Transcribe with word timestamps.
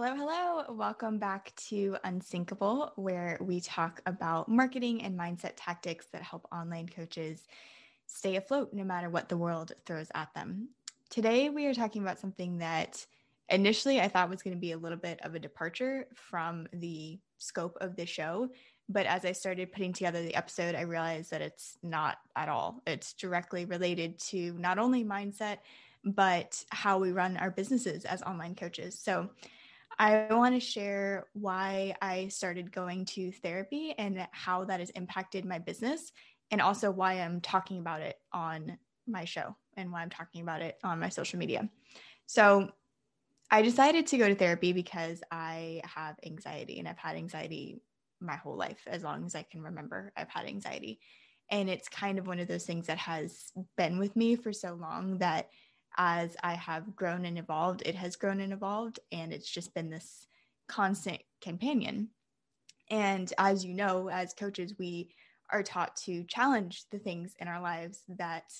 Hello, 0.00 0.14
hello. 0.14 0.64
Welcome 0.76 1.18
back 1.18 1.52
to 1.70 1.96
Unsinkable, 2.04 2.92
where 2.94 3.36
we 3.40 3.60
talk 3.60 4.00
about 4.06 4.48
marketing 4.48 5.02
and 5.02 5.18
mindset 5.18 5.54
tactics 5.56 6.06
that 6.12 6.22
help 6.22 6.46
online 6.52 6.88
coaches 6.88 7.42
stay 8.06 8.36
afloat 8.36 8.72
no 8.72 8.84
matter 8.84 9.10
what 9.10 9.28
the 9.28 9.36
world 9.36 9.72
throws 9.86 10.06
at 10.14 10.32
them. 10.34 10.68
Today, 11.10 11.50
we 11.50 11.66
are 11.66 11.74
talking 11.74 12.00
about 12.00 12.20
something 12.20 12.58
that 12.58 13.04
initially 13.48 14.00
I 14.00 14.06
thought 14.06 14.30
was 14.30 14.40
going 14.40 14.54
to 14.54 14.60
be 14.60 14.70
a 14.70 14.78
little 14.78 14.96
bit 14.96 15.18
of 15.24 15.34
a 15.34 15.40
departure 15.40 16.06
from 16.14 16.68
the 16.72 17.18
scope 17.38 17.76
of 17.80 17.96
the 17.96 18.06
show. 18.06 18.50
But 18.88 19.06
as 19.06 19.24
I 19.24 19.32
started 19.32 19.72
putting 19.72 19.92
together 19.92 20.22
the 20.22 20.36
episode, 20.36 20.76
I 20.76 20.82
realized 20.82 21.32
that 21.32 21.42
it's 21.42 21.76
not 21.82 22.18
at 22.36 22.48
all. 22.48 22.82
It's 22.86 23.14
directly 23.14 23.64
related 23.64 24.20
to 24.28 24.52
not 24.60 24.78
only 24.78 25.04
mindset, 25.04 25.58
but 26.04 26.64
how 26.70 27.00
we 27.00 27.10
run 27.10 27.36
our 27.36 27.50
businesses 27.50 28.04
as 28.04 28.22
online 28.22 28.54
coaches. 28.54 28.96
So, 28.96 29.30
I 29.98 30.28
want 30.30 30.54
to 30.54 30.60
share 30.60 31.26
why 31.32 31.96
I 32.00 32.28
started 32.28 32.70
going 32.72 33.04
to 33.06 33.32
therapy 33.32 33.94
and 33.98 34.26
how 34.30 34.64
that 34.64 34.80
has 34.80 34.90
impacted 34.90 35.44
my 35.44 35.58
business, 35.58 36.12
and 36.50 36.60
also 36.60 36.90
why 36.90 37.14
I'm 37.14 37.40
talking 37.40 37.80
about 37.80 38.00
it 38.00 38.16
on 38.32 38.78
my 39.06 39.24
show 39.24 39.56
and 39.76 39.90
why 39.90 40.02
I'm 40.02 40.10
talking 40.10 40.42
about 40.42 40.62
it 40.62 40.76
on 40.84 41.00
my 41.00 41.08
social 41.08 41.38
media. 41.38 41.68
So, 42.26 42.70
I 43.50 43.62
decided 43.62 44.06
to 44.08 44.18
go 44.18 44.28
to 44.28 44.34
therapy 44.34 44.74
because 44.74 45.22
I 45.30 45.80
have 45.84 46.16
anxiety 46.24 46.78
and 46.78 46.86
I've 46.86 46.98
had 46.98 47.16
anxiety 47.16 47.80
my 48.20 48.36
whole 48.36 48.56
life. 48.56 48.80
As 48.86 49.02
long 49.02 49.24
as 49.24 49.34
I 49.34 49.42
can 49.42 49.62
remember, 49.62 50.12
I've 50.16 50.28
had 50.28 50.44
anxiety. 50.44 51.00
And 51.50 51.70
it's 51.70 51.88
kind 51.88 52.18
of 52.18 52.26
one 52.26 52.40
of 52.40 52.48
those 52.48 52.66
things 52.66 52.88
that 52.88 52.98
has 52.98 53.52
been 53.78 53.98
with 53.98 54.14
me 54.16 54.36
for 54.36 54.52
so 54.52 54.74
long 54.74 55.18
that 55.18 55.48
as 55.96 56.36
I 56.42 56.54
have 56.54 56.94
grown 56.94 57.24
and 57.24 57.38
evolved, 57.38 57.82
it 57.84 57.94
has 57.94 58.16
grown 58.16 58.40
and 58.40 58.52
evolved, 58.52 59.00
and 59.10 59.32
it's 59.32 59.50
just 59.50 59.74
been 59.74 59.90
this 59.90 60.26
constant 60.68 61.20
companion. 61.40 62.10
And 62.90 63.32
as 63.38 63.64
you 63.64 63.74
know, 63.74 64.08
as 64.08 64.34
coaches, 64.34 64.74
we 64.78 65.10
are 65.50 65.62
taught 65.62 65.96
to 65.96 66.24
challenge 66.24 66.84
the 66.90 66.98
things 66.98 67.34
in 67.38 67.48
our 67.48 67.60
lives 67.60 68.02
that, 68.08 68.52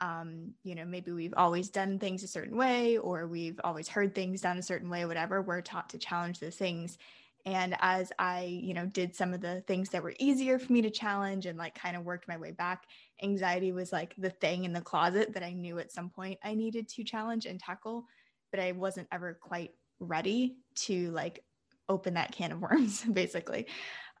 um, 0.00 0.52
you 0.62 0.74
know, 0.74 0.84
maybe 0.84 1.12
we've 1.12 1.34
always 1.36 1.70
done 1.70 1.98
things 1.98 2.22
a 2.22 2.28
certain 2.28 2.56
way, 2.56 2.98
or 2.98 3.26
we've 3.26 3.60
always 3.62 3.88
heard 3.88 4.14
things 4.14 4.40
done 4.40 4.58
a 4.58 4.62
certain 4.62 4.90
way, 4.90 5.04
whatever. 5.04 5.42
We're 5.42 5.60
taught 5.60 5.90
to 5.90 5.98
challenge 5.98 6.40
those 6.40 6.56
things 6.56 6.98
and 7.46 7.76
as 7.80 8.12
i 8.18 8.42
you 8.42 8.74
know 8.74 8.86
did 8.86 9.14
some 9.14 9.34
of 9.34 9.40
the 9.40 9.60
things 9.62 9.90
that 9.90 10.02
were 10.02 10.14
easier 10.18 10.58
for 10.58 10.72
me 10.72 10.82
to 10.82 10.90
challenge 10.90 11.46
and 11.46 11.58
like 11.58 11.74
kind 11.74 11.96
of 11.96 12.04
worked 12.04 12.28
my 12.28 12.36
way 12.36 12.50
back 12.50 12.84
anxiety 13.22 13.72
was 13.72 13.92
like 13.92 14.14
the 14.18 14.30
thing 14.30 14.64
in 14.64 14.72
the 14.72 14.80
closet 14.80 15.32
that 15.34 15.42
i 15.42 15.52
knew 15.52 15.78
at 15.78 15.92
some 15.92 16.10
point 16.10 16.38
i 16.42 16.54
needed 16.54 16.88
to 16.88 17.04
challenge 17.04 17.46
and 17.46 17.60
tackle 17.60 18.06
but 18.50 18.60
i 18.60 18.72
wasn't 18.72 19.08
ever 19.12 19.38
quite 19.40 19.72
ready 20.00 20.56
to 20.74 21.10
like 21.10 21.44
open 21.88 22.14
that 22.14 22.32
can 22.32 22.52
of 22.52 22.60
worms 22.60 23.02
basically 23.12 23.66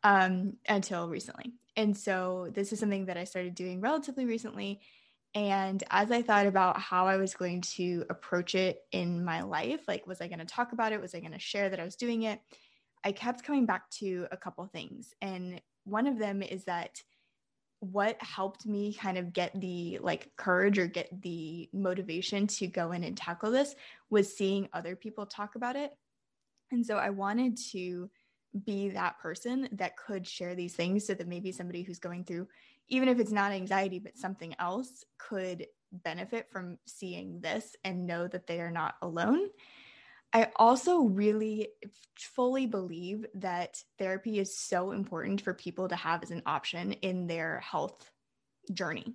um, 0.02 0.52
until 0.68 1.08
recently 1.08 1.54
and 1.76 1.96
so 1.96 2.50
this 2.52 2.72
is 2.72 2.78
something 2.80 3.06
that 3.06 3.16
i 3.16 3.24
started 3.24 3.54
doing 3.54 3.80
relatively 3.80 4.26
recently 4.26 4.80
and 5.36 5.82
as 5.90 6.12
I 6.12 6.22
thought 6.22 6.46
about 6.46 6.80
how 6.80 7.08
I 7.08 7.16
was 7.16 7.34
going 7.34 7.62
to 7.62 8.04
approach 8.08 8.54
it 8.54 8.78
in 8.92 9.24
my 9.24 9.42
life, 9.42 9.80
like, 9.88 10.06
was 10.06 10.20
I 10.20 10.28
going 10.28 10.38
to 10.38 10.44
talk 10.44 10.72
about 10.72 10.92
it? 10.92 11.00
Was 11.00 11.12
I 11.12 11.18
going 11.18 11.32
to 11.32 11.40
share 11.40 11.68
that 11.68 11.80
I 11.80 11.84
was 11.84 11.96
doing 11.96 12.22
it? 12.22 12.40
I 13.04 13.12
kept 13.12 13.44
coming 13.44 13.66
back 13.66 13.90
to 13.98 14.26
a 14.32 14.36
couple 14.36 14.66
things. 14.66 15.14
And 15.20 15.60
one 15.84 16.06
of 16.06 16.18
them 16.18 16.42
is 16.42 16.64
that 16.64 17.00
what 17.80 18.16
helped 18.22 18.64
me 18.64 18.94
kind 18.94 19.18
of 19.18 19.32
get 19.32 19.60
the 19.60 19.98
like 20.00 20.30
courage 20.36 20.78
or 20.78 20.86
get 20.86 21.08
the 21.20 21.68
motivation 21.72 22.46
to 22.46 22.66
go 22.66 22.92
in 22.92 23.04
and 23.04 23.16
tackle 23.16 23.50
this 23.50 23.74
was 24.08 24.34
seeing 24.34 24.68
other 24.72 24.96
people 24.96 25.26
talk 25.26 25.54
about 25.54 25.76
it. 25.76 25.92
And 26.72 26.84
so 26.84 26.96
I 26.96 27.10
wanted 27.10 27.58
to 27.72 28.10
be 28.64 28.90
that 28.90 29.18
person 29.18 29.68
that 29.72 29.96
could 29.96 30.26
share 30.26 30.54
these 30.54 30.74
things 30.74 31.06
so 31.06 31.12
that 31.12 31.28
maybe 31.28 31.52
somebody 31.52 31.82
who's 31.82 31.98
going 31.98 32.24
through, 32.24 32.48
even 32.88 33.08
if 33.08 33.18
it's 33.18 33.32
not 33.32 33.52
anxiety, 33.52 33.98
but 33.98 34.16
something 34.16 34.54
else, 34.58 35.04
could 35.18 35.66
benefit 35.92 36.48
from 36.50 36.78
seeing 36.86 37.40
this 37.40 37.76
and 37.84 38.06
know 38.06 38.26
that 38.28 38.46
they 38.46 38.60
are 38.60 38.70
not 38.70 38.94
alone. 39.02 39.48
I 40.34 40.48
also 40.56 41.02
really 41.02 41.68
fully 42.16 42.66
believe 42.66 43.24
that 43.34 43.80
therapy 43.98 44.40
is 44.40 44.58
so 44.58 44.90
important 44.90 45.40
for 45.40 45.54
people 45.54 45.88
to 45.88 45.94
have 45.94 46.24
as 46.24 46.32
an 46.32 46.42
option 46.44 46.92
in 46.94 47.28
their 47.28 47.60
health 47.60 48.10
journey. 48.72 49.14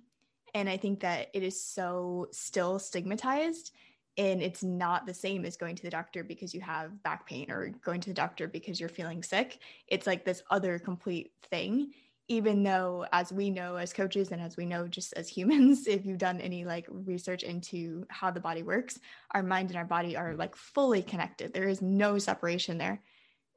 And 0.54 0.66
I 0.68 0.78
think 0.78 1.00
that 1.00 1.28
it 1.34 1.42
is 1.42 1.62
so 1.62 2.28
still 2.32 2.78
stigmatized 2.78 3.72
and 4.16 4.42
it's 4.42 4.64
not 4.64 5.06
the 5.06 5.14
same 5.14 5.44
as 5.44 5.56
going 5.56 5.76
to 5.76 5.82
the 5.82 5.90
doctor 5.90 6.24
because 6.24 6.54
you 6.54 6.62
have 6.62 7.02
back 7.02 7.26
pain 7.26 7.50
or 7.50 7.68
going 7.84 8.00
to 8.00 8.08
the 8.08 8.14
doctor 8.14 8.48
because 8.48 8.80
you're 8.80 8.88
feeling 8.88 9.22
sick. 9.22 9.60
It's 9.86 10.06
like 10.06 10.24
this 10.24 10.42
other 10.50 10.78
complete 10.78 11.32
thing 11.50 11.92
even 12.30 12.62
though 12.62 13.04
as 13.12 13.32
we 13.32 13.50
know 13.50 13.74
as 13.74 13.92
coaches 13.92 14.30
and 14.30 14.40
as 14.40 14.56
we 14.56 14.64
know 14.64 14.86
just 14.86 15.12
as 15.14 15.28
humans 15.28 15.86
if 15.88 16.06
you've 16.06 16.16
done 16.16 16.40
any 16.40 16.64
like 16.64 16.86
research 16.88 17.42
into 17.42 18.06
how 18.08 18.30
the 18.30 18.40
body 18.40 18.62
works 18.62 18.98
our 19.32 19.42
mind 19.42 19.68
and 19.68 19.76
our 19.76 19.84
body 19.84 20.16
are 20.16 20.34
like 20.34 20.56
fully 20.56 21.02
connected. 21.02 21.52
There 21.52 21.68
is 21.68 21.82
no 21.82 22.18
separation 22.18 22.78
there. 22.78 23.02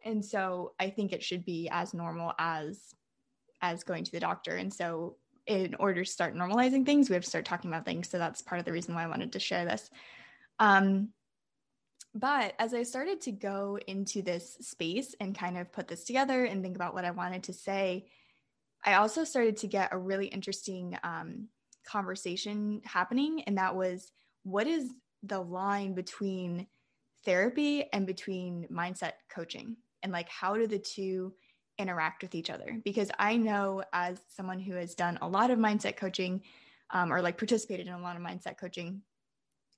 And 0.03 0.25
so 0.25 0.73
i 0.79 0.89
think 0.89 1.13
it 1.13 1.23
should 1.23 1.45
be 1.45 1.69
as 1.72 1.94
normal 1.94 2.33
as 2.38 2.94
as 3.62 3.83
going 3.85 4.03
to 4.03 4.12
the 4.12 4.19
doctor. 4.19 4.57
And 4.57 4.73
so 4.73 5.16
in 5.45 5.75
order 5.75 6.03
to 6.03 6.12
start 6.12 6.35
normalizing 6.35 6.85
things 6.85 7.09
we 7.09 7.13
have 7.13 7.23
to 7.23 7.29
start 7.29 7.45
talking 7.45 7.69
about 7.69 7.85
things. 7.85 8.09
So 8.09 8.17
that's 8.17 8.41
part 8.41 8.59
of 8.59 8.66
the 8.66 8.73
reason 8.73 8.95
why 8.95 9.03
i 9.03 9.07
wanted 9.07 9.33
to 9.33 9.39
share 9.39 9.66
this. 9.66 9.89
Um 10.59 11.09
but 12.16 12.53
as 12.59 12.75
I 12.75 12.83
started 12.83 13.22
to 13.22 13.31
go 13.31 13.79
into 13.88 14.22
this 14.22 14.56
space 14.62 15.16
and 15.19 15.35
kind 15.35 15.57
of 15.57 15.72
put 15.72 15.88
this 15.88 16.03
together 16.03 16.45
and 16.45 16.62
think 16.62 16.75
about 16.75 16.94
what 16.94 17.06
I 17.06 17.09
wanted 17.12 17.41
to 17.45 17.53
say, 17.53 18.06
I 18.85 18.95
also 18.95 19.23
started 19.23 19.57
to 19.57 19.67
get 19.67 19.94
a 19.94 19.97
really 19.97 20.27
interesting 20.27 20.97
um, 21.03 21.47
conversation 21.85 22.81
happening, 22.83 23.44
and 23.44 23.57
that 23.57 23.75
was 23.75 24.11
what 24.44 24.67
is 24.67 24.89
the 25.23 25.39
line 25.39 25.94
between 25.94 26.67
therapy 27.23 27.85
and 27.94 28.05
between 28.05 28.67
mindset 28.71 29.13
coaching, 29.29 29.77
and 30.01 30.11
like 30.11 30.29
how 30.29 30.55
do 30.55 30.67
the 30.67 30.79
two 30.79 31.33
interact 31.77 32.23
with 32.23 32.35
each 32.35 32.49
other? 32.49 32.79
Because 32.83 33.09
I 33.19 33.38
know 33.38 33.83
as 33.94 34.19
someone 34.27 34.59
who 34.59 34.73
has 34.75 34.95
done 34.95 35.17
a 35.21 35.27
lot 35.27 35.50
of 35.50 35.57
mindset 35.57 35.95
coaching 35.95 36.41
um, 36.91 37.11
or 37.11 37.21
like 37.21 37.38
participated 37.38 37.88
in 37.88 37.94
a 37.94 38.01
lot 38.01 38.17
of 38.17 38.21
mindset 38.21 38.57
coaching, 38.57 39.01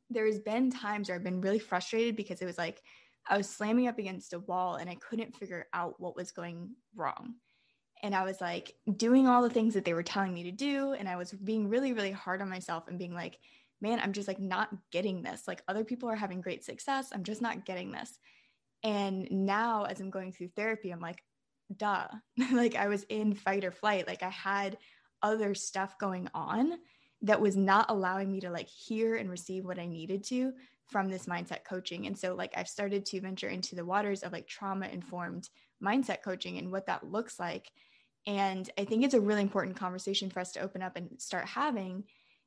there's 0.10 0.40
been 0.40 0.72
times 0.72 1.10
where 1.10 1.16
I've 1.16 1.24
been 1.24 1.42
really 1.42 1.60
frustrated 1.60 2.16
because 2.16 2.42
it 2.42 2.46
was 2.46 2.58
like 2.58 2.82
I 3.28 3.38
was 3.38 3.50
slamming 3.50 3.88
up 3.88 3.98
against 3.98 4.34
a 4.34 4.40
wall 4.40 4.76
and 4.76 4.90
I 4.90 4.96
couldn't 4.96 5.36
figure 5.36 5.68
out 5.74 6.00
what 6.00 6.16
was 6.16 6.32
going 6.32 6.72
wrong 6.96 7.36
and 8.06 8.14
I 8.14 8.24
was 8.24 8.40
like 8.40 8.76
doing 8.98 9.28
all 9.28 9.42
the 9.42 9.50
things 9.50 9.74
that 9.74 9.84
they 9.84 9.96
were 9.96 10.04
telling 10.04 10.32
me 10.32 10.44
to 10.44 10.52
do. 10.52 10.94
And 10.94 11.10
I 11.10 11.16
was 11.16 11.32
being 11.32 11.68
really, 11.68 11.92
really 11.92 12.12
hard 12.12 12.40
on 12.40 12.48
myself 12.48 12.88
and 12.88 13.00
being 13.00 13.16
like, 13.16 13.40
man, 13.82 14.00
I'm 14.00 14.14
just 14.14 14.28
like 14.28 14.40
not 14.40 14.70
getting 14.92 15.24
this. 15.24 15.48
Like 15.48 15.64
other 15.68 15.84
people 15.84 16.08
are 16.10 16.16
having 16.16 16.40
great 16.40 16.64
success. 16.64 17.10
I'm 17.12 17.24
just 17.24 17.42
not 17.42 17.66
getting 17.66 17.92
this. 17.92 18.20
And 18.84 19.28
now, 19.32 19.86
as 19.86 20.02
I'm 20.02 20.12
going 20.12 20.32
through 20.32 20.50
therapy, 20.50 20.92
I'm 20.92 21.00
like, 21.00 21.24
duh. 21.76 22.06
like 22.52 22.76
I 22.76 22.90
was 22.90 23.02
in 23.10 23.34
fight 23.34 23.66
or 23.66 23.72
flight. 23.72 24.08
Like 24.08 24.22
I 24.22 24.30
had 24.30 24.78
other 25.24 25.56
stuff 25.56 25.98
going 25.98 26.30
on 26.36 26.74
that 27.24 27.42
was 27.42 27.58
not 27.58 27.88
allowing 27.90 28.32
me 28.32 28.40
to 28.42 28.52
like 28.52 28.68
hear 28.68 29.16
and 29.16 29.32
receive 29.32 29.66
what 29.66 29.80
I 29.80 29.88
needed 29.88 30.24
to 30.26 30.54
from 30.86 31.10
this 31.10 31.26
mindset 31.26 31.64
coaching. 31.64 32.06
And 32.06 32.16
so, 32.16 32.36
like, 32.36 32.54
I've 32.56 32.70
started 32.70 33.04
to 33.08 33.22
venture 33.22 33.50
into 33.50 33.74
the 33.74 33.84
waters 33.84 34.22
of 34.22 34.32
like 34.32 34.48
trauma 34.48 34.88
informed 34.90 35.50
mindset 35.84 36.22
coaching 36.22 36.60
and 36.60 36.72
what 36.72 36.86
that 36.86 37.10
looks 37.10 37.40
like. 37.40 37.72
And 38.28 38.70
I 38.78 38.86
think 38.86 39.04
it's 39.04 39.14
a 39.14 39.20
really 39.20 39.42
important 39.42 39.76
conversation 39.76 40.30
for 40.30 40.40
us 40.40 40.52
to 40.54 40.62
open 40.62 40.82
up 40.82 40.96
and 40.96 41.10
start 41.22 41.46
having 41.46 42.06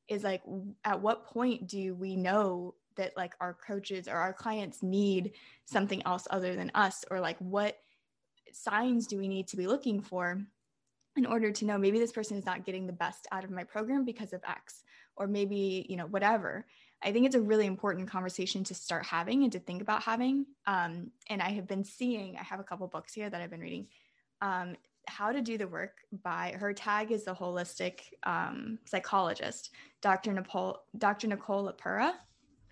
is 0.08 0.24
like, 0.24 0.42
at 0.84 1.00
what 1.00 1.26
point 1.26 1.68
do 1.68 1.94
we 1.94 2.16
know 2.16 2.74
that 2.96 3.16
like 3.16 3.34
our 3.40 3.54
coaches 3.54 4.08
or 4.08 4.16
our 4.16 4.32
clients 4.32 4.82
need 4.82 5.32
something 5.66 6.02
else 6.06 6.26
other 6.30 6.56
than 6.56 6.72
us? 6.74 7.04
Or 7.10 7.20
like, 7.20 7.36
what 7.38 7.78
signs 8.52 9.06
do 9.06 9.18
we 9.18 9.28
need 9.28 9.48
to 9.48 9.56
be 9.56 9.66
looking 9.66 10.00
for 10.00 10.42
in 11.16 11.26
order 11.26 11.50
to 11.50 11.64
know 11.64 11.78
maybe 11.78 11.98
this 11.98 12.12
person 12.12 12.38
is 12.38 12.46
not 12.46 12.64
getting 12.64 12.86
the 12.86 12.92
best 12.92 13.26
out 13.32 13.44
of 13.44 13.50
my 13.50 13.64
program 13.64 14.04
because 14.04 14.32
of 14.32 14.40
X, 14.48 14.82
or 15.16 15.26
maybe, 15.26 15.86
you 15.88 15.96
know, 15.96 16.06
whatever. 16.06 16.64
I 17.02 17.12
think 17.12 17.26
it's 17.26 17.34
a 17.34 17.40
really 17.40 17.66
important 17.66 18.08
conversation 18.08 18.64
to 18.64 18.74
start 18.74 19.04
having 19.04 19.42
and 19.42 19.52
to 19.52 19.60
think 19.60 19.82
about 19.82 20.02
having. 20.02 20.46
Um, 20.66 21.10
and 21.28 21.42
I 21.42 21.50
have 21.50 21.68
been 21.68 21.84
seeing, 21.84 22.36
I 22.36 22.42
have 22.42 22.60
a 22.60 22.64
couple 22.64 22.86
books 22.88 23.12
here 23.12 23.28
that 23.28 23.40
I've 23.40 23.50
been 23.50 23.60
reading. 23.60 23.88
Um, 24.40 24.76
How 25.08 25.32
to 25.32 25.40
Do 25.40 25.58
the 25.58 25.66
Work 25.66 25.98
by 26.22 26.54
her 26.58 26.72
tag 26.72 27.10
is 27.10 27.24
the 27.24 27.34
holistic 27.34 28.00
um, 28.24 28.78
psychologist, 28.84 29.70
Dr. 30.00 30.32
Nicole, 30.32 30.82
Dr. 30.96 31.26
Nicole 31.26 31.72
LePera. 31.72 32.12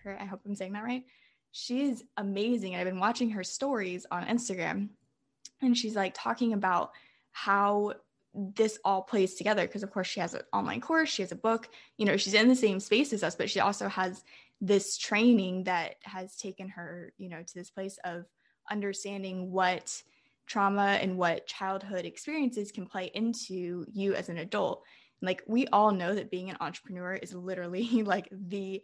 I 0.06 0.24
hope 0.24 0.40
I'm 0.46 0.54
saying 0.54 0.72
that 0.74 0.84
right. 0.84 1.04
She's 1.50 2.04
amazing. 2.16 2.74
And 2.74 2.80
I've 2.80 2.86
been 2.86 3.00
watching 3.00 3.30
her 3.30 3.42
stories 3.42 4.06
on 4.10 4.26
Instagram. 4.26 4.90
And 5.62 5.76
she's 5.76 5.96
like 5.96 6.14
talking 6.14 6.52
about 6.52 6.92
how 7.32 7.94
this 8.36 8.78
all 8.84 9.02
plays 9.02 9.34
together 9.34 9.66
because 9.66 9.82
of 9.82 9.90
course 9.90 10.06
she 10.06 10.20
has 10.20 10.34
an 10.34 10.42
online 10.52 10.80
course 10.80 11.08
she 11.08 11.22
has 11.22 11.32
a 11.32 11.36
book 11.36 11.70
you 11.96 12.04
know 12.04 12.18
she's 12.18 12.34
in 12.34 12.48
the 12.48 12.54
same 12.54 12.78
space 12.78 13.14
as 13.14 13.22
us 13.22 13.34
but 13.34 13.48
she 13.48 13.60
also 13.60 13.88
has 13.88 14.22
this 14.60 14.98
training 14.98 15.64
that 15.64 15.94
has 16.02 16.36
taken 16.36 16.68
her 16.68 17.12
you 17.16 17.30
know 17.30 17.42
to 17.42 17.54
this 17.54 17.70
place 17.70 17.98
of 18.04 18.26
understanding 18.70 19.50
what 19.50 20.02
trauma 20.46 20.98
and 21.00 21.18
what 21.18 21.46
childhood 21.46 22.04
experiences 22.04 22.72
can 22.72 22.86
play 22.86 23.10
into 23.14 23.84
you 23.92 24.14
as 24.14 24.28
an 24.28 24.38
adult. 24.38 24.82
Like 25.22 25.42
we 25.46 25.66
all 25.68 25.92
know 25.92 26.14
that 26.14 26.30
being 26.30 26.50
an 26.50 26.56
entrepreneur 26.60 27.14
is 27.14 27.34
literally 27.34 28.02
like 28.02 28.28
the 28.30 28.82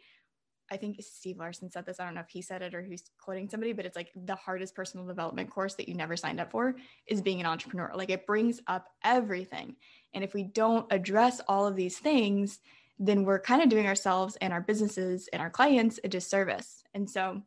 I 0.70 0.78
think 0.78 1.02
Steve 1.02 1.36
Larsen 1.36 1.70
said 1.70 1.84
this. 1.84 2.00
I 2.00 2.06
don't 2.06 2.14
know 2.14 2.22
if 2.22 2.30
he 2.30 2.40
said 2.40 2.62
it 2.62 2.74
or 2.74 2.82
who's 2.82 3.02
quoting 3.20 3.46
somebody, 3.50 3.74
but 3.74 3.84
it's 3.84 3.96
like 3.96 4.10
the 4.16 4.36
hardest 4.36 4.74
personal 4.74 5.06
development 5.06 5.50
course 5.50 5.74
that 5.74 5.86
you 5.86 5.94
never 5.94 6.16
signed 6.16 6.40
up 6.40 6.50
for 6.50 6.76
is 7.06 7.20
being 7.20 7.40
an 7.40 7.46
entrepreneur. 7.46 7.90
Like 7.94 8.08
it 8.08 8.26
brings 8.26 8.58
up 8.66 8.86
everything. 9.04 9.76
And 10.14 10.24
if 10.24 10.32
we 10.32 10.44
don't 10.44 10.90
address 10.90 11.42
all 11.46 11.66
of 11.66 11.76
these 11.76 11.98
things, 11.98 12.58
then 12.98 13.24
we're 13.24 13.40
kind 13.40 13.62
of 13.62 13.68
doing 13.68 13.86
ourselves 13.86 14.36
and 14.40 14.50
our 14.50 14.62
businesses 14.62 15.28
and 15.32 15.42
our 15.42 15.50
clients 15.50 16.00
a 16.04 16.08
disservice. 16.08 16.82
And 16.94 17.10
so 17.10 17.42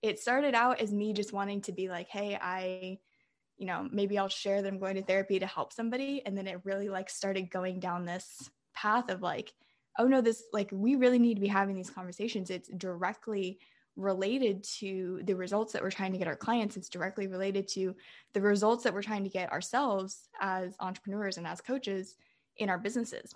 it 0.00 0.18
started 0.18 0.54
out 0.54 0.80
as 0.80 0.94
me 0.94 1.12
just 1.12 1.34
wanting 1.34 1.60
to 1.62 1.72
be 1.72 1.90
like, 1.90 2.08
hey, 2.08 2.38
I, 2.40 3.00
you 3.62 3.68
know, 3.68 3.88
maybe 3.92 4.18
I'll 4.18 4.28
share 4.28 4.60
that 4.60 4.66
I'm 4.66 4.80
going 4.80 4.96
to 4.96 5.04
therapy 5.04 5.38
to 5.38 5.46
help 5.46 5.72
somebody. 5.72 6.20
And 6.26 6.36
then 6.36 6.48
it 6.48 6.58
really 6.64 6.88
like 6.88 7.08
started 7.08 7.48
going 7.48 7.78
down 7.78 8.04
this 8.04 8.50
path 8.74 9.08
of 9.08 9.22
like, 9.22 9.54
oh 10.00 10.08
no, 10.08 10.20
this 10.20 10.42
like 10.52 10.68
we 10.72 10.96
really 10.96 11.20
need 11.20 11.34
to 11.34 11.40
be 11.40 11.46
having 11.46 11.76
these 11.76 11.88
conversations. 11.88 12.50
It's 12.50 12.68
directly 12.70 13.60
related 13.94 14.64
to 14.80 15.20
the 15.22 15.36
results 15.36 15.72
that 15.74 15.80
we're 15.80 15.92
trying 15.92 16.10
to 16.10 16.18
get 16.18 16.26
our 16.26 16.34
clients. 16.34 16.76
It's 16.76 16.88
directly 16.88 17.28
related 17.28 17.68
to 17.68 17.94
the 18.32 18.40
results 18.40 18.82
that 18.82 18.92
we're 18.92 19.00
trying 19.00 19.22
to 19.22 19.30
get 19.30 19.52
ourselves 19.52 20.28
as 20.40 20.74
entrepreneurs 20.80 21.38
and 21.38 21.46
as 21.46 21.60
coaches 21.60 22.16
in 22.56 22.68
our 22.68 22.78
businesses. 22.78 23.32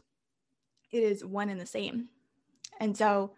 It 0.91 1.05
is 1.05 1.25
one 1.25 1.51
and 1.51 1.61
the 1.61 1.67
same. 1.67 2.09
And 2.81 2.97
so, 2.97 3.31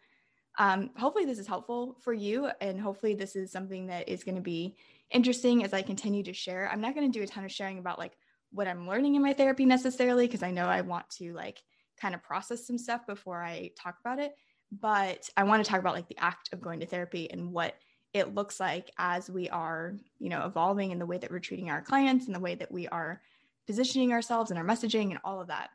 um, 0.59 0.91
hopefully, 0.97 1.25
this 1.25 1.39
is 1.39 1.47
helpful 1.47 1.97
for 2.01 2.13
you. 2.13 2.51
And 2.61 2.81
hopefully, 2.81 3.15
this 3.15 3.37
is 3.37 3.51
something 3.51 3.87
that 3.87 4.09
is 4.09 4.25
going 4.25 4.35
to 4.35 4.41
be 4.41 4.77
interesting 5.11 5.65
as 5.65 5.73
I 5.73 5.83
continue 5.83 6.23
to 6.25 6.33
share. 6.33 6.69
I'm 6.71 6.81
not 6.81 6.95
going 6.95 7.11
to 7.11 7.19
do 7.19 7.23
a 7.23 7.27
ton 7.27 7.45
of 7.45 7.53
sharing 7.53 7.79
about 7.79 7.99
like 7.99 8.17
what 8.51 8.69
I'm 8.69 8.89
learning 8.89 9.15
in 9.15 9.23
my 9.23 9.33
therapy 9.33 9.65
necessarily, 9.65 10.27
because 10.27 10.43
I 10.43 10.51
know 10.51 10.67
I 10.67 10.81
want 10.81 11.09
to 11.19 11.33
like 11.33 11.63
kind 12.01 12.15
of 12.15 12.23
process 12.23 12.67
some 12.67 12.79
stuff 12.79 13.07
before 13.07 13.43
I 13.43 13.71
talk 13.81 13.97
about 14.01 14.19
it. 14.19 14.35
But 14.73 15.31
I 15.37 15.45
want 15.45 15.65
to 15.65 15.71
talk 15.71 15.81
about 15.81 15.95
like 15.95 16.09
the 16.09 16.19
act 16.19 16.53
of 16.53 16.61
going 16.61 16.81
to 16.81 16.87
therapy 16.87 17.31
and 17.31 17.53
what 17.53 17.77
it 18.13 18.35
looks 18.35 18.59
like 18.59 18.91
as 18.99 19.31
we 19.31 19.49
are, 19.49 19.95
you 20.19 20.29
know, 20.29 20.45
evolving 20.45 20.91
in 20.91 20.99
the 20.99 21.07
way 21.07 21.19
that 21.19 21.31
we're 21.31 21.39
treating 21.39 21.71
our 21.71 21.83
clients 21.83 22.27
and 22.27 22.35
the 22.35 22.41
way 22.41 22.55
that 22.55 22.73
we 22.73 22.89
are 22.89 23.21
positioning 23.67 24.13
ourselves 24.13 24.51
and 24.51 24.59
our 24.59 24.65
messaging 24.65 25.11
and 25.11 25.19
all 25.25 25.41
of 25.41 25.49
that. 25.49 25.71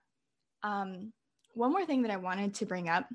Um, 0.62 1.14
one 1.54 1.72
more 1.72 1.86
thing 1.86 2.02
that 2.02 2.12
I 2.12 2.18
wanted 2.18 2.56
to 2.56 2.66
bring 2.66 2.90
up 2.90 3.08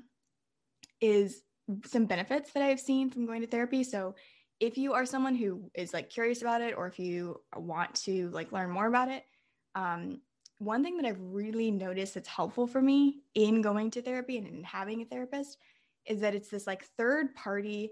is 1.01 1.41
some 1.85 2.05
benefits 2.05 2.51
that 2.51 2.63
I've 2.63 2.79
seen 2.79 3.09
from 3.09 3.25
going 3.25 3.41
to 3.41 3.47
therapy. 3.47 3.83
So 3.83 4.15
if 4.59 4.77
you 4.77 4.93
are 4.93 5.05
someone 5.05 5.35
who 5.35 5.69
is 5.73 5.93
like 5.93 6.09
curious 6.09 6.41
about 6.41 6.61
it 6.61 6.75
or 6.75 6.87
if 6.87 6.99
you 6.99 7.39
want 7.55 7.95
to 7.95 8.29
like 8.29 8.51
learn 8.51 8.69
more 8.69 8.87
about 8.87 9.09
it, 9.09 9.23
um, 9.75 10.21
one 10.57 10.83
thing 10.83 10.97
that 10.97 11.05
I've 11.05 11.21
really 11.21 11.71
noticed 11.71 12.15
that's 12.15 12.27
helpful 12.27 12.67
for 12.67 12.81
me 12.81 13.21
in 13.33 13.61
going 13.61 13.91
to 13.91 14.01
therapy 14.01 14.37
and 14.37 14.47
in 14.47 14.63
having 14.63 15.01
a 15.01 15.05
therapist 15.05 15.57
is 16.05 16.19
that 16.21 16.35
it's 16.35 16.49
this 16.49 16.67
like 16.67 16.83
third 16.97 17.33
party 17.33 17.91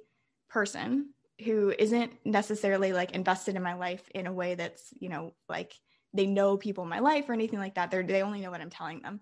person 0.49 1.13
who 1.45 1.73
isn't 1.77 2.11
necessarily 2.25 2.91
like 2.91 3.11
invested 3.11 3.55
in 3.55 3.63
my 3.63 3.75
life 3.75 4.03
in 4.13 4.27
a 4.27 4.33
way 4.33 4.55
that's, 4.55 4.93
you 4.99 5.07
know, 5.07 5.31
like 5.47 5.73
they 6.13 6.25
know 6.25 6.57
people 6.57 6.83
in 6.83 6.89
my 6.89 6.99
life 6.99 7.29
or 7.29 7.33
anything 7.33 7.59
like 7.59 7.75
that. 7.75 7.91
They're, 7.91 8.03
they 8.03 8.21
only 8.21 8.41
know 8.41 8.51
what 8.51 8.61
I'm 8.61 8.69
telling 8.69 9.01
them. 9.01 9.21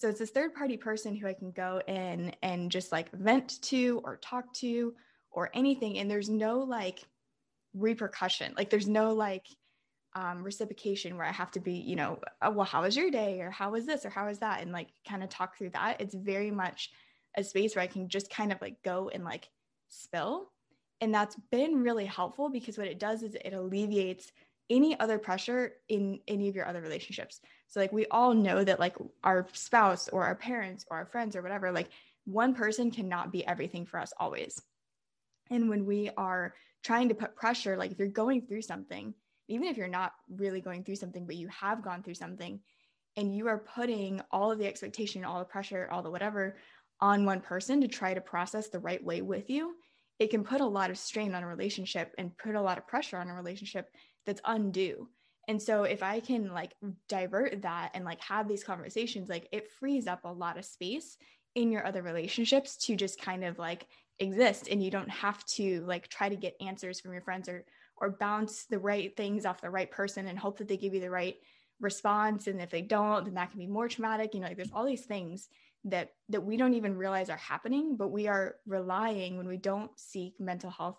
So 0.00 0.08
it's 0.08 0.18
this 0.18 0.30
third 0.30 0.54
party 0.54 0.78
person 0.78 1.14
who 1.14 1.26
I 1.26 1.34
can 1.34 1.50
go 1.50 1.82
in 1.86 2.34
and 2.42 2.70
just 2.70 2.90
like 2.90 3.12
vent 3.12 3.60
to 3.64 4.00
or 4.02 4.16
talk 4.16 4.50
to 4.54 4.94
or 5.30 5.50
anything. 5.52 5.98
And 5.98 6.10
there's 6.10 6.30
no 6.30 6.60
like 6.60 7.00
repercussion. 7.74 8.54
Like 8.56 8.70
there's 8.70 8.88
no 8.88 9.12
like, 9.12 9.44
um, 10.14 10.42
reciprocation 10.42 11.18
where 11.18 11.26
I 11.26 11.32
have 11.32 11.50
to 11.50 11.60
be, 11.60 11.74
you 11.74 11.96
know, 11.96 12.18
oh, 12.40 12.50
well, 12.50 12.64
how 12.64 12.80
was 12.80 12.96
your 12.96 13.10
day 13.10 13.42
or 13.42 13.50
how 13.50 13.72
was 13.72 13.84
this 13.84 14.06
or 14.06 14.10
how 14.10 14.26
was 14.26 14.38
that? 14.38 14.62
And 14.62 14.72
like 14.72 14.88
kind 15.06 15.22
of 15.22 15.28
talk 15.28 15.58
through 15.58 15.70
that. 15.70 16.00
It's 16.00 16.14
very 16.14 16.50
much 16.50 16.90
a 17.36 17.44
space 17.44 17.76
where 17.76 17.82
I 17.82 17.86
can 17.86 18.08
just 18.08 18.30
kind 18.30 18.52
of 18.52 18.60
like 18.62 18.82
go 18.82 19.10
and 19.10 19.22
like 19.22 19.50
spill. 19.90 20.50
And 21.02 21.14
that's 21.14 21.36
been 21.52 21.82
really 21.82 22.06
helpful 22.06 22.48
because 22.48 22.78
what 22.78 22.88
it 22.88 22.98
does 22.98 23.22
is 23.22 23.34
it 23.34 23.52
alleviates 23.52 24.32
any 24.70 24.98
other 24.98 25.18
pressure 25.18 25.72
in 25.90 26.20
any 26.26 26.48
of 26.48 26.56
your 26.56 26.66
other 26.66 26.80
relationships. 26.80 27.40
So 27.70 27.80
like 27.80 27.92
we 27.92 28.06
all 28.10 28.34
know 28.34 28.62
that 28.62 28.80
like 28.80 28.96
our 29.24 29.46
spouse 29.52 30.08
or 30.08 30.24
our 30.24 30.34
parents 30.34 30.84
or 30.90 30.98
our 30.98 31.06
friends 31.06 31.34
or 31.34 31.42
whatever, 31.42 31.72
like 31.72 31.88
one 32.24 32.54
person 32.54 32.90
cannot 32.90 33.32
be 33.32 33.46
everything 33.46 33.86
for 33.86 33.98
us 33.98 34.12
always. 34.18 34.60
And 35.50 35.68
when 35.68 35.86
we 35.86 36.10
are 36.16 36.54
trying 36.84 37.08
to 37.08 37.14
put 37.14 37.34
pressure, 37.34 37.76
like 37.76 37.92
if 37.92 37.98
you're 37.98 38.08
going 38.08 38.42
through 38.42 38.62
something 38.62 39.14
even 39.50 39.66
if 39.66 39.76
you're 39.76 39.88
not 39.88 40.12
really 40.28 40.60
going 40.60 40.84
through 40.84 40.94
something, 40.94 41.26
but 41.26 41.34
you 41.34 41.48
have 41.48 41.82
gone 41.82 42.02
through 42.02 42.14
something 42.14 42.60
and 43.16 43.36
you 43.36 43.48
are 43.48 43.58
putting 43.58 44.22
all 44.30 44.52
of 44.52 44.58
the 44.58 44.66
expectation, 44.66 45.24
all 45.24 45.40
the 45.40 45.44
pressure, 45.44 45.88
all 45.90 46.02
the 46.02 46.10
whatever 46.10 46.56
on 47.00 47.24
one 47.24 47.40
person 47.40 47.80
to 47.80 47.88
try 47.88 48.14
to 48.14 48.20
process 48.20 48.68
the 48.68 48.78
right 48.78 49.04
way 49.04 49.22
with 49.22 49.50
you, 49.50 49.74
it 50.20 50.30
can 50.30 50.44
put 50.44 50.60
a 50.60 50.66
lot 50.66 50.90
of 50.90 50.98
strain 50.98 51.34
on 51.34 51.42
a 51.42 51.48
relationship 51.48 52.14
and 52.16 52.36
put 52.38 52.54
a 52.54 52.62
lot 52.62 52.78
of 52.78 52.86
pressure 52.86 53.18
on 53.18 53.28
a 53.28 53.34
relationship 53.34 53.90
that's 54.24 54.40
undue. 54.44 55.08
And 55.50 55.60
so 55.60 55.82
if 55.82 56.00
I 56.00 56.20
can 56.20 56.54
like 56.54 56.76
divert 57.08 57.62
that 57.62 57.90
and 57.94 58.04
like 58.04 58.20
have 58.20 58.46
these 58.46 58.62
conversations, 58.62 59.28
like 59.28 59.48
it 59.50 59.68
frees 59.68 60.06
up 60.06 60.24
a 60.24 60.32
lot 60.32 60.56
of 60.56 60.64
space 60.64 61.16
in 61.56 61.72
your 61.72 61.84
other 61.84 62.02
relationships 62.02 62.76
to 62.76 62.94
just 62.94 63.20
kind 63.20 63.42
of 63.42 63.58
like 63.58 63.88
exist. 64.20 64.68
And 64.70 64.80
you 64.80 64.92
don't 64.92 65.10
have 65.10 65.44
to 65.46 65.80
like 65.88 66.06
try 66.06 66.28
to 66.28 66.36
get 66.36 66.54
answers 66.60 67.00
from 67.00 67.12
your 67.12 67.22
friends 67.22 67.48
or 67.48 67.64
or 67.96 68.10
bounce 68.10 68.66
the 68.66 68.78
right 68.78 69.16
things 69.16 69.44
off 69.44 69.60
the 69.60 69.70
right 69.70 69.90
person 69.90 70.28
and 70.28 70.38
hope 70.38 70.56
that 70.58 70.68
they 70.68 70.76
give 70.76 70.94
you 70.94 71.00
the 71.00 71.10
right 71.10 71.34
response. 71.80 72.46
And 72.46 72.62
if 72.62 72.70
they 72.70 72.82
don't 72.82 73.24
then 73.24 73.34
that 73.34 73.50
can 73.50 73.58
be 73.58 73.66
more 73.66 73.88
traumatic. 73.88 74.34
You 74.34 74.40
know 74.42 74.46
like 74.46 74.56
there's 74.56 74.70
all 74.72 74.86
these 74.86 75.04
things 75.04 75.48
that 75.82 76.12
that 76.28 76.44
we 76.44 76.58
don't 76.58 76.74
even 76.74 76.96
realize 76.96 77.28
are 77.28 77.36
happening 77.38 77.96
but 77.96 78.12
we 78.12 78.28
are 78.28 78.54
relying 78.68 79.36
when 79.36 79.48
we 79.48 79.56
don't 79.56 79.90
seek 79.98 80.38
mental 80.38 80.70
health 80.70 80.98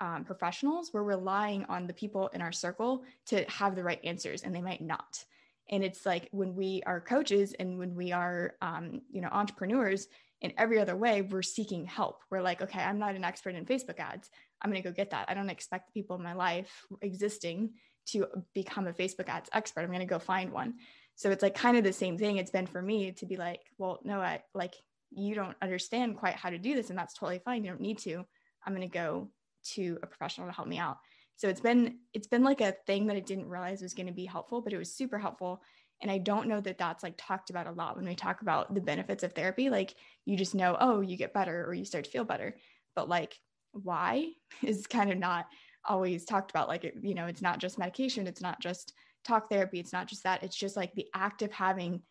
um, 0.00 0.24
professionals 0.24 0.90
we're 0.92 1.02
relying 1.02 1.64
on 1.66 1.86
the 1.86 1.94
people 1.94 2.28
in 2.28 2.42
our 2.42 2.52
circle 2.52 3.04
to 3.26 3.44
have 3.48 3.76
the 3.76 3.84
right 3.84 4.00
answers 4.04 4.42
and 4.42 4.54
they 4.54 4.60
might 4.60 4.80
not. 4.80 5.24
And 5.70 5.82
it's 5.82 6.04
like 6.04 6.28
when 6.30 6.54
we 6.54 6.82
are 6.84 7.00
coaches 7.00 7.54
and 7.58 7.78
when 7.78 7.94
we 7.94 8.12
are 8.12 8.54
um, 8.60 9.00
you 9.10 9.20
know 9.20 9.28
entrepreneurs 9.30 10.08
in 10.40 10.52
every 10.58 10.78
other 10.78 10.96
way 10.96 11.22
we're 11.22 11.42
seeking 11.42 11.86
help. 11.86 12.22
We're 12.30 12.42
like 12.42 12.60
okay 12.62 12.80
i'm 12.80 12.98
not 12.98 13.14
an 13.14 13.24
expert 13.24 13.54
in 13.54 13.64
facebook 13.64 13.98
ads. 13.98 14.30
I'm 14.60 14.70
going 14.70 14.82
to 14.82 14.88
go 14.88 14.94
get 14.94 15.10
that. 15.10 15.26
I 15.28 15.34
don't 15.34 15.50
expect 15.50 15.86
the 15.86 16.00
people 16.00 16.16
in 16.16 16.22
my 16.22 16.34
life 16.34 16.86
existing 17.02 17.70
to 18.06 18.26
become 18.54 18.86
a 18.86 18.92
facebook 18.92 19.28
ads 19.28 19.48
expert. 19.52 19.80
I'm 19.80 19.88
going 19.88 20.00
to 20.00 20.06
go 20.06 20.18
find 20.18 20.52
one. 20.52 20.74
So 21.16 21.30
it's 21.30 21.42
like 21.42 21.54
kind 21.54 21.76
of 21.76 21.84
the 21.84 21.92
same 21.92 22.18
thing. 22.18 22.36
It's 22.36 22.50
been 22.50 22.66
for 22.66 22.82
me 22.82 23.12
to 23.12 23.26
be 23.26 23.36
like 23.36 23.60
well 23.78 24.00
no 24.04 24.20
i 24.20 24.42
like 24.54 24.74
you 25.16 25.34
don't 25.34 25.56
understand 25.62 26.16
quite 26.16 26.34
how 26.34 26.50
to 26.50 26.58
do 26.58 26.74
this 26.74 26.90
and 26.90 26.98
that's 26.98 27.14
totally 27.14 27.38
fine. 27.38 27.64
You 27.64 27.70
don't 27.70 27.80
need 27.80 27.98
to. 27.98 28.24
I'm 28.66 28.74
going 28.74 28.88
to 28.88 28.92
go 28.92 29.28
to 29.64 29.98
a 30.02 30.06
professional 30.06 30.46
to 30.46 30.52
help 30.52 30.68
me 30.68 30.78
out 30.78 30.98
so 31.36 31.48
it's 31.48 31.60
been 31.60 31.98
it's 32.12 32.26
been 32.26 32.44
like 32.44 32.60
a 32.60 32.76
thing 32.86 33.06
that 33.06 33.16
i 33.16 33.20
didn't 33.20 33.48
realize 33.48 33.82
was 33.82 33.94
going 33.94 34.06
to 34.06 34.12
be 34.12 34.26
helpful 34.26 34.60
but 34.60 34.72
it 34.72 34.78
was 34.78 34.92
super 34.92 35.18
helpful 35.18 35.62
and 36.02 36.10
I 36.10 36.18
don't 36.18 36.48
know 36.48 36.60
that 36.60 36.76
that's 36.76 37.02
like 37.02 37.14
talked 37.16 37.50
about 37.50 37.68
a 37.68 37.72
lot 37.72 37.96
when 37.96 38.04
we 38.04 38.14
talk 38.14 38.42
about 38.42 38.74
the 38.74 38.80
benefits 38.80 39.22
of 39.22 39.32
therapy. 39.32 39.70
Like 39.70 39.94
you 40.26 40.36
just 40.36 40.54
know, 40.54 40.76
oh, 40.78 41.00
you 41.00 41.16
get 41.16 41.32
better 41.32 41.64
or 41.64 41.72
you 41.72 41.84
start 41.84 42.04
to 42.04 42.10
feel 42.10 42.24
better. 42.24 42.56
But 42.94 43.08
like 43.08 43.38
why 43.72 44.28
is 44.62 44.86
kind 44.86 45.10
of 45.10 45.18
not 45.18 45.46
always 45.84 46.24
talked 46.24 46.50
about. 46.50 46.68
Like, 46.68 46.84
it, 46.84 46.94
you 47.02 47.14
know, 47.14 47.26
it's 47.26 47.42
not 47.42 47.58
just 47.58 47.78
medication, 47.78 48.26
it's 48.26 48.40
not 48.40 48.60
just 48.60 48.92
talk 49.24 49.48
therapy, 49.50 49.80
it's 49.80 49.92
not 49.92 50.06
just 50.06 50.22
that. 50.24 50.42
It's 50.42 50.56
just 50.56 50.76
like 50.76 50.94
the 50.94 51.08
act 51.14 51.42
of 51.42 51.52
having 51.52 52.02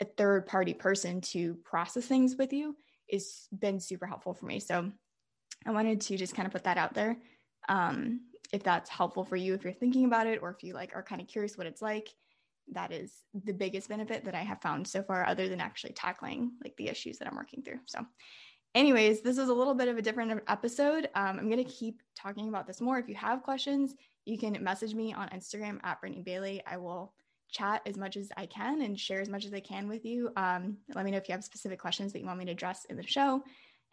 a 0.00 0.04
third 0.04 0.46
party 0.46 0.74
person 0.74 1.20
to 1.20 1.54
process 1.64 2.06
things 2.06 2.36
with 2.36 2.52
you 2.52 2.76
is 3.08 3.46
been 3.56 3.80
super 3.80 4.06
helpful 4.06 4.34
for 4.34 4.46
me. 4.46 4.58
So 4.60 4.90
I 5.66 5.70
wanted 5.70 6.00
to 6.02 6.16
just 6.16 6.34
kind 6.34 6.46
of 6.46 6.52
put 6.52 6.64
that 6.64 6.78
out 6.78 6.94
there. 6.94 7.16
Um, 7.68 8.20
if 8.52 8.62
that's 8.62 8.90
helpful 8.90 9.24
for 9.24 9.36
you, 9.36 9.54
if 9.54 9.64
you're 9.64 9.72
thinking 9.72 10.04
about 10.04 10.26
it, 10.26 10.40
or 10.42 10.50
if 10.50 10.62
you 10.62 10.74
like 10.74 10.94
are 10.94 11.02
kind 11.02 11.20
of 11.20 11.28
curious 11.28 11.56
what 11.56 11.66
it's 11.66 11.82
like, 11.82 12.08
that 12.72 12.92
is 12.92 13.12
the 13.44 13.52
biggest 13.52 13.88
benefit 13.88 14.24
that 14.24 14.34
I 14.34 14.42
have 14.42 14.60
found 14.60 14.86
so 14.86 15.02
far, 15.02 15.26
other 15.26 15.48
than 15.48 15.60
actually 15.60 15.92
tackling 15.92 16.52
like 16.62 16.76
the 16.76 16.88
issues 16.88 17.18
that 17.18 17.28
I'm 17.28 17.36
working 17.36 17.62
through. 17.62 17.80
So, 17.86 18.04
anyways, 18.74 19.22
this 19.22 19.38
is 19.38 19.48
a 19.48 19.54
little 19.54 19.74
bit 19.74 19.88
of 19.88 19.98
a 19.98 20.02
different 20.02 20.42
episode. 20.48 21.08
Um, 21.14 21.38
I'm 21.38 21.50
to 21.50 21.64
keep 21.64 22.02
talking 22.14 22.48
about 22.48 22.66
this 22.66 22.80
more. 22.80 22.98
If 22.98 23.08
you 23.08 23.14
have 23.16 23.42
questions, 23.42 23.94
you 24.24 24.38
can 24.38 24.62
message 24.62 24.94
me 24.94 25.12
on 25.12 25.28
Instagram 25.30 25.80
at 25.82 26.00
Brittany 26.00 26.22
Bailey. 26.22 26.62
I 26.66 26.76
will 26.76 27.12
chat 27.50 27.82
as 27.86 27.96
much 27.96 28.16
as 28.16 28.30
I 28.36 28.46
can 28.46 28.82
and 28.82 28.98
share 28.98 29.20
as 29.20 29.28
much 29.28 29.44
as 29.44 29.52
I 29.52 29.60
can 29.60 29.88
with 29.88 30.04
you. 30.04 30.30
Um, 30.36 30.78
let 30.94 31.04
me 31.04 31.10
know 31.10 31.18
if 31.18 31.28
you 31.28 31.32
have 31.32 31.44
specific 31.44 31.78
questions 31.78 32.12
that 32.12 32.20
you 32.20 32.26
want 32.26 32.38
me 32.38 32.46
to 32.46 32.52
address 32.52 32.86
in 32.86 32.96
the 32.96 33.06
show, 33.06 33.42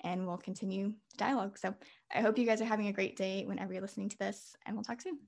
and 0.04 0.26
we'll 0.28 0.38
continue 0.38 0.94
the 1.12 1.18
dialogue. 1.18 1.58
So, 1.58 1.74
I 2.14 2.22
hope 2.22 2.38
you 2.38 2.46
guys 2.46 2.62
are 2.62 2.66
having 2.66 2.88
a 2.88 2.94
great 2.94 3.16
day 3.16 3.46
whenever 3.46 3.74
you're 3.74 3.82
listening 3.82 4.10
to 4.10 4.18
this, 4.18 4.56
and 4.66 4.76
we'll 4.76 4.84
talk 4.84 5.02
soon. 5.02 5.20